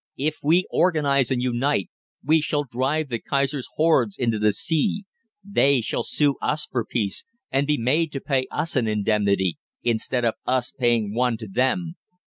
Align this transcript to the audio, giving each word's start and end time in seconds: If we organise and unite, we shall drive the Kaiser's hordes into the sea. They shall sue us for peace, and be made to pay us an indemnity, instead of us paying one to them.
If 0.17 0.37
we 0.41 0.65
organise 0.71 1.29
and 1.29 1.43
unite, 1.43 1.91
we 2.25 2.41
shall 2.41 2.63
drive 2.63 3.09
the 3.09 3.19
Kaiser's 3.19 3.67
hordes 3.75 4.17
into 4.17 4.39
the 4.39 4.51
sea. 4.51 5.05
They 5.43 5.79
shall 5.81 6.01
sue 6.01 6.37
us 6.41 6.65
for 6.65 6.83
peace, 6.83 7.23
and 7.51 7.67
be 7.67 7.77
made 7.77 8.11
to 8.13 8.19
pay 8.19 8.47
us 8.49 8.75
an 8.75 8.87
indemnity, 8.87 9.59
instead 9.83 10.25
of 10.25 10.33
us 10.47 10.71
paying 10.71 11.13
one 11.13 11.37
to 11.37 11.47
them. 11.47 11.97